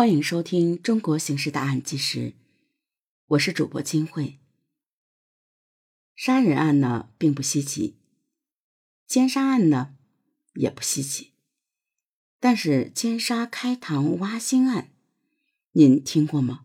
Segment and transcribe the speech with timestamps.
[0.00, 2.18] 欢迎收听《中国刑事大案纪实》，
[3.26, 4.38] 我是主播金慧。
[6.16, 7.98] 杀人案呢并不稀奇，
[9.06, 9.94] 奸杀案呢
[10.54, 11.32] 也不稀奇，
[12.38, 14.90] 但是奸杀开膛挖心案，
[15.72, 16.64] 您听过吗？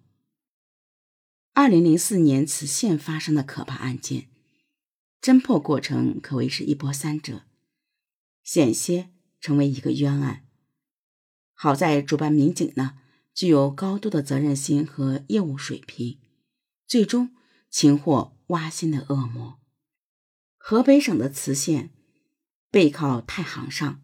[1.52, 4.30] 二零零四年磁县发生的可怕案件，
[5.22, 7.44] 侦破过程可谓是一波三折，
[8.42, 9.10] 险些
[9.42, 10.46] 成为一个冤案。
[11.54, 13.02] 好在主办民警呢。
[13.36, 16.20] 具有高度的责任心和业务水平，
[16.88, 17.36] 最终
[17.70, 19.60] 擒获挖心的恶魔。
[20.56, 21.92] 河北省的磁县
[22.72, 24.02] 背靠太行上，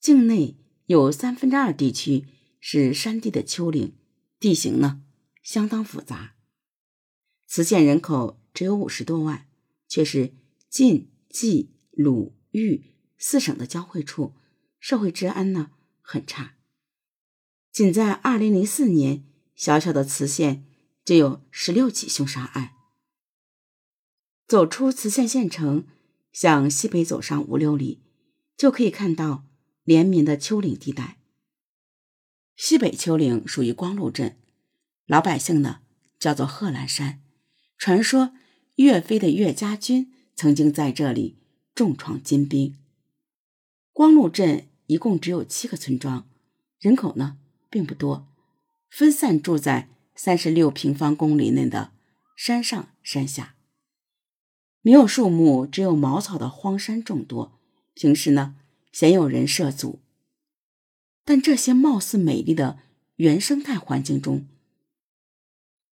[0.00, 2.26] 境内有三分之二地区
[2.58, 3.94] 是山地的丘陵，
[4.40, 5.04] 地形呢
[5.42, 6.34] 相当复杂。
[7.46, 9.46] 磁县人口只有五十多万，
[9.86, 10.34] 却是
[10.70, 14.34] 晋冀鲁豫四省的交汇处，
[14.80, 16.56] 社会治安呢很差。
[17.74, 19.24] 仅在二零零四年，
[19.56, 20.64] 小小的磁县
[21.04, 22.70] 就有十六起凶杀案。
[24.46, 25.84] 走出磁县县城，
[26.32, 28.00] 向西北走上五六里，
[28.56, 29.42] 就可以看到
[29.82, 31.18] 连绵的丘陵地带。
[32.54, 34.38] 西北丘陵属于光禄镇，
[35.06, 35.80] 老百姓呢
[36.20, 37.24] 叫做贺兰山。
[37.76, 38.36] 传说
[38.76, 41.38] 岳飞的岳家军曾经在这里
[41.74, 42.78] 重创金兵。
[43.92, 46.30] 光禄镇一共只有七个村庄，
[46.78, 47.38] 人口呢？
[47.74, 48.28] 并不多，
[48.88, 51.90] 分散住在三十六平方公里内的
[52.36, 53.56] 山上山下，
[54.80, 57.58] 没有树木，只有茅草的荒山众多。
[57.92, 58.54] 平时呢，
[58.92, 59.98] 鲜有人涉足。
[61.24, 62.78] 但这些貌似美丽的
[63.16, 64.46] 原生态环境中，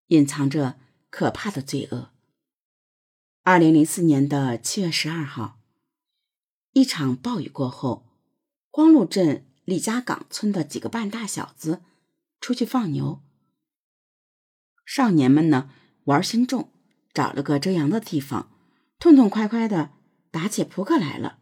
[0.07, 0.79] 隐藏着
[1.11, 2.13] 可怕的罪恶。
[3.43, 5.59] 二零零四年的七月十二号，
[6.75, 8.07] 一场暴雨过后，
[8.71, 9.45] 光禄镇。
[9.65, 11.83] 李家岗村的几个半大小子
[12.41, 13.23] 出去放牛，
[14.85, 15.71] 少年们呢
[16.05, 16.73] 玩心重，
[17.15, 18.51] 找了个遮阳的地方，
[18.99, 19.93] 痛痛快快的
[20.33, 21.39] 打起扑克来了。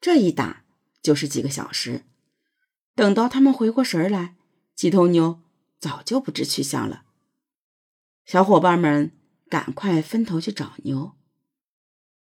[0.00, 0.64] 这一打
[1.02, 2.04] 就是几个小时，
[2.94, 4.36] 等到他们回过神来，
[4.74, 5.40] 几头牛
[5.78, 7.04] 早就不知去向了。
[8.26, 9.12] 小伙伴们
[9.48, 11.16] 赶快分头去找牛，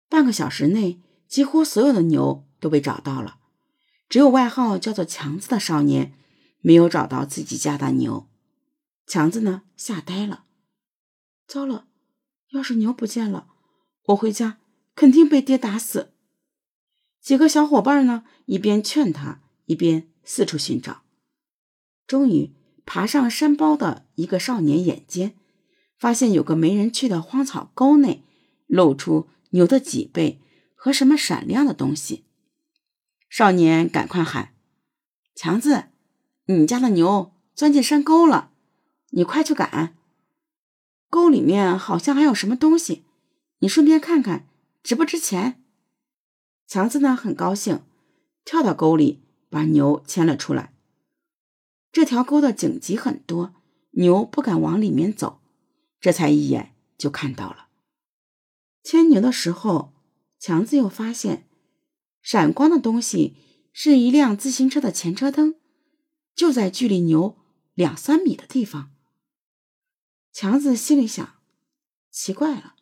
[0.09, 3.39] 半个小时内，几乎所有的牛都被找到了。
[4.07, 6.13] 只有外号叫做强子的少年
[6.61, 8.27] 没有找到自己家的牛，
[9.05, 10.45] 强子呢吓呆了。
[11.47, 11.87] 糟了，
[12.51, 13.47] 要是牛不见了，
[14.05, 14.59] 我回家
[14.95, 16.13] 肯定被爹打死。
[17.21, 21.03] 几个小伙伴呢一边劝他，一边四处寻找。
[22.07, 22.53] 终于
[22.85, 25.35] 爬上山包的一个少年眼尖，
[25.97, 28.23] 发现有个没人去的荒草沟内
[28.67, 30.39] 露出牛的脊背
[30.75, 32.25] 和什么闪亮的东西。
[33.37, 34.53] 少年赶快喊
[35.35, 35.89] ：“强子，
[36.45, 38.53] 你家的牛钻进山沟了，
[39.09, 39.97] 你快去赶！
[41.09, 43.03] 沟里面好像还有什么东西，
[43.59, 44.47] 你顺便看看
[44.81, 45.61] 值不值钱。”
[46.65, 47.83] 强子呢很高兴，
[48.45, 50.73] 跳到沟里把牛牵了出来。
[51.91, 53.53] 这条沟的荆棘很多，
[53.91, 55.41] 牛不敢往里面走，
[55.99, 57.67] 这才一眼就看到了。
[58.81, 59.91] 牵牛的时候，
[60.39, 61.44] 强子又发现。
[62.25, 63.35] 闪光的东西
[63.71, 65.59] 是一辆自行车的前车灯，
[66.33, 67.37] 就在距离牛
[67.75, 68.91] 两三米的地方。
[70.33, 71.35] 强子心里想：
[72.09, 72.73] 奇怪了，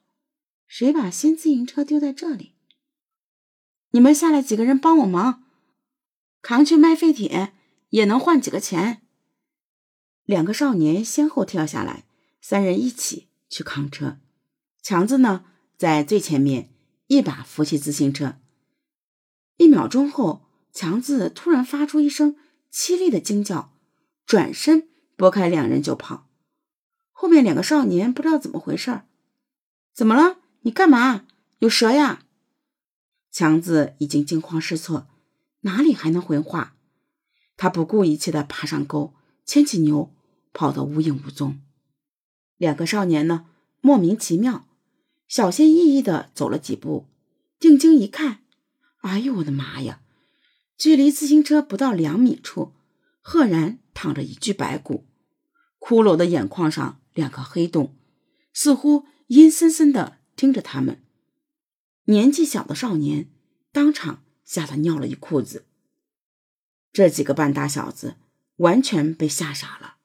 [0.66, 2.54] 谁把新自行车丢在这里？
[3.92, 5.44] 你们下来几个人帮我忙，
[6.42, 7.52] 扛去卖废铁
[7.90, 9.06] 也能换几个钱。
[10.24, 12.06] 两个少年先后跳下来，
[12.40, 14.22] 三人一起去扛车。
[14.82, 15.44] 强子呢，
[15.78, 16.74] 在最前面，
[17.08, 18.38] 一把扶起自行车。
[19.58, 22.36] 一秒钟后，强子突然发出一声
[22.72, 23.74] 凄厉的惊叫，
[24.26, 26.28] 转身拨开两人就跑。
[27.12, 29.02] 后面两个少年不知道怎么回事
[29.94, 30.38] 怎么了？
[30.62, 31.26] 你干嘛？
[31.60, 32.24] 有蛇呀！
[33.32, 35.08] 强子已经惊慌失措，
[35.62, 36.76] 哪里还能回话？
[37.56, 39.14] 他不顾一切的爬上沟，
[39.46, 40.14] 牵起牛，
[40.52, 41.62] 跑得无影无踪。
[42.58, 43.46] 两个少年呢，
[43.82, 44.68] 莫名其妙，
[45.28, 47.08] 小心翼翼的走了几步，
[47.60, 48.43] 定睛一看。
[49.04, 50.00] 哎呦我的妈呀！
[50.78, 52.74] 距离自行车不到两米处，
[53.22, 55.06] 赫然躺着一具白骨，
[55.78, 57.98] 骷髅的眼眶上两个黑洞，
[58.54, 61.04] 似乎阴森森的盯着他们。
[62.06, 63.30] 年纪小的少年
[63.74, 65.66] 当场吓得尿了一裤子。
[66.94, 68.16] 这几个半大小子
[68.58, 69.98] 完全被吓傻了，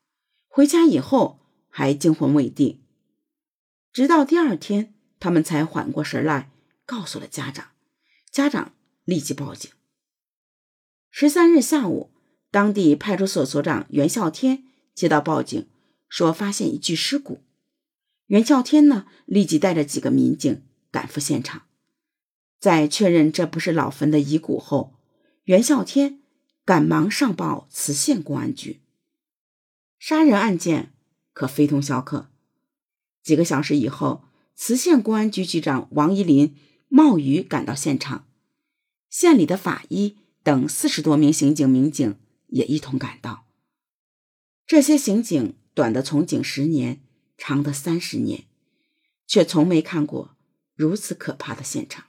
[0.49, 2.83] 回家以后还惊魂未定，
[3.93, 6.51] 直到第二天，他们才缓过神来，
[6.85, 7.69] 告诉了家长。
[8.33, 8.73] 家长。
[9.09, 9.71] 立即报警。
[11.11, 12.11] 十三日下午，
[12.51, 14.65] 当地派出所所长袁孝天
[14.95, 15.67] 接到报警，
[16.11, 17.43] 说发现一具尸骨。
[18.27, 21.63] 袁孝天呢，立即带着几个民警赶赴现场，
[22.61, 24.99] 在确认这不是老坟的遗骨后，
[25.45, 26.21] 袁孝天
[26.67, 28.83] 赶忙上报磁县公安局。
[29.99, 30.93] 杀人案件
[31.33, 32.29] 可非同小可。
[33.23, 34.25] 几个小时以后，
[34.55, 36.55] 磁县公安局局长王一林
[36.89, 38.27] 冒雨赶到现场，
[39.09, 42.19] 县里的法医等四十多名刑警、民警
[42.49, 43.47] 也一同赶到。
[44.67, 47.03] 这些刑警短的从警十年，
[47.37, 48.47] 长的三十年，
[49.27, 50.37] 却从没看过
[50.75, 52.07] 如此可怕的现场。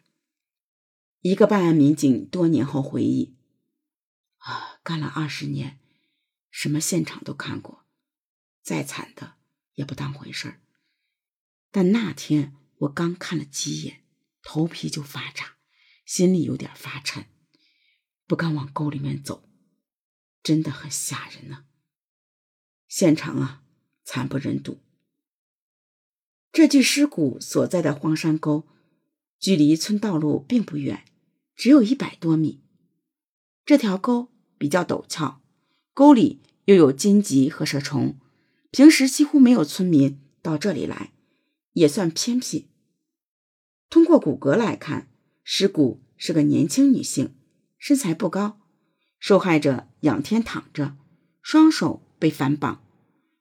[1.22, 3.36] 一个办案民警多年后回忆
[4.40, 5.80] ：“啊，干了二十年，
[6.50, 7.86] 什么现场都看过，
[8.62, 9.36] 再惨的
[9.75, 10.62] 也不当回事儿。”
[11.72, 14.04] 但那天我刚看了几眼，
[14.42, 15.57] 头皮就发炸，
[16.09, 17.27] 心里有点发颤，
[18.25, 19.47] 不敢往沟里面走，
[20.41, 21.65] 真的很吓人呢。
[22.88, 23.61] 现场啊，
[24.03, 24.79] 惨不忍睹。
[26.51, 28.67] 这具尸骨所在的荒山沟，
[29.38, 31.06] 距离村道路并不远，
[31.56, 32.63] 只有一百多米。
[33.63, 35.44] 这条沟比较陡峭，
[35.94, 38.19] 沟里又有荆棘和蛇虫，
[38.71, 41.13] 平时几乎没有村民到这里来。
[41.73, 42.71] 也算偏僻。
[43.91, 45.08] 通过骨骼来看，
[45.51, 47.34] 尸骨是个年轻女性，
[47.80, 48.62] 身材不高。
[49.18, 50.96] 受害者仰天躺着，
[51.42, 52.84] 双手被反绑，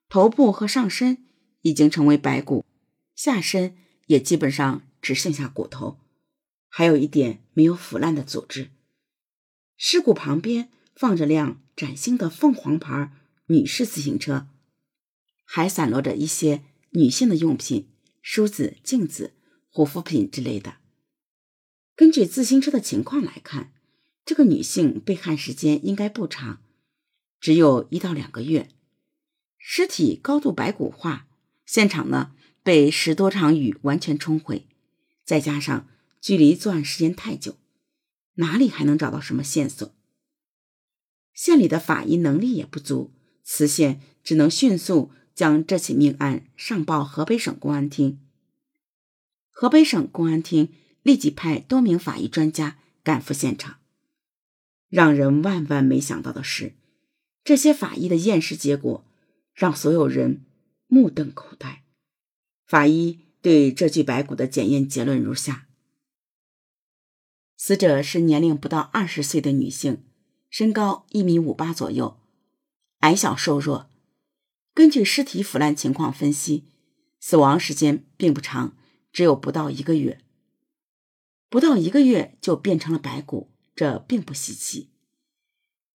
[0.09, 1.23] 头部和上身
[1.61, 2.65] 已经成为白骨，
[3.13, 3.77] 下身
[4.07, 5.99] 也基本上只剩下骨头，
[6.67, 8.71] 还有一点没有腐烂的组织。
[9.77, 13.11] 尸骨旁边放着辆崭新的凤凰牌
[13.49, 14.47] 女士自行车，
[15.45, 16.63] 还散落着一些
[16.93, 17.87] 女性的用品。
[18.23, 19.33] 梳子、镜子、
[19.69, 20.77] 护肤品之类的。
[21.99, 23.73] 根据自行车的情况来看，
[24.23, 26.61] 这个女性被害时间应该不长，
[27.41, 28.69] 只有一到两个月。
[29.57, 31.27] 尸体高度白骨化，
[31.65, 32.31] 现场呢
[32.63, 34.65] 被十多场雨完全冲毁，
[35.25, 35.89] 再加上
[36.21, 37.57] 距离作案时间太久，
[38.35, 39.93] 哪里还能找到什么线索？
[41.33, 43.11] 县里的法医能力也不足，
[43.43, 45.11] 磁县只能迅速。
[45.35, 48.19] 将这起命案上报河北省公安厅，
[49.49, 50.73] 河北省公安厅
[51.03, 53.79] 立即派多名法医专家赶赴现场。
[54.89, 56.75] 让人万万没想到的是，
[57.43, 59.05] 这些法医的验尸结果
[59.53, 60.45] 让所有人
[60.87, 61.83] 目瞪口呆。
[62.65, 65.67] 法医对这具白骨的检验结论如下：
[67.55, 70.03] 死者是年龄不到二十岁的女性，
[70.49, 72.19] 身高一米五八左右，
[72.99, 73.89] 矮小瘦弱。
[74.73, 76.65] 根据尸体腐烂情况分析，
[77.19, 78.75] 死亡时间并不长，
[79.11, 80.21] 只有不到一个月。
[81.49, 84.91] 不到一个月就变成了白骨，这并不稀奇。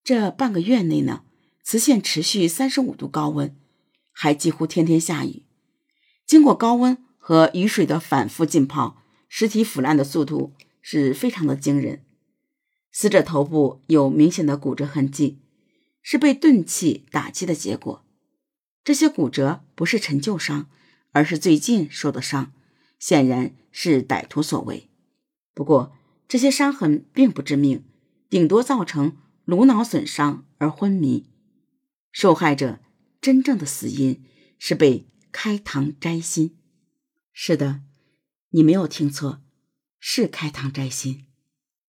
[0.02, 1.24] 这半个月内呢，
[1.62, 3.56] 磁县持续三十五度高温，
[4.10, 5.46] 还几乎天天下雨。
[6.26, 10.52] 经过高温和雨水的反复浸泡，尸体腐烂的速度
[10.82, 12.04] 是非常的惊人。
[12.90, 15.38] 死者头部有明显的骨折痕迹，
[16.02, 18.04] 是被钝器打击的结果。
[18.82, 20.68] 这些骨折不是陈旧伤，
[21.12, 22.52] 而是最近受的伤，
[22.98, 24.90] 显然是歹徒所为。
[25.54, 25.96] 不过，
[26.26, 27.84] 这些伤痕并不致命，
[28.28, 31.30] 顶多造成颅脑损伤而昏迷。
[32.10, 32.80] 受害者
[33.20, 34.24] 真正的死因
[34.58, 36.56] 是被开膛摘心。
[37.32, 37.82] 是的，
[38.50, 39.42] 你没有听错，
[39.98, 41.26] 是开膛摘心。